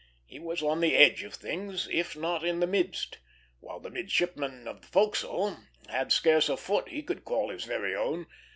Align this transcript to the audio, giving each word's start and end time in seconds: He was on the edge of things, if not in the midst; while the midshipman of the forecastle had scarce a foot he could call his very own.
He 0.25 0.39
was 0.39 0.63
on 0.63 0.81
the 0.81 0.95
edge 0.95 1.21
of 1.21 1.35
things, 1.35 1.87
if 1.91 2.15
not 2.15 2.43
in 2.43 2.59
the 2.59 2.65
midst; 2.65 3.19
while 3.59 3.79
the 3.79 3.91
midshipman 3.91 4.67
of 4.67 4.81
the 4.81 4.87
forecastle 4.87 5.57
had 5.89 6.11
scarce 6.11 6.49
a 6.49 6.57
foot 6.57 6.89
he 6.89 7.03
could 7.03 7.23
call 7.23 7.49
his 7.51 7.65
very 7.65 7.95
own. 7.95 8.25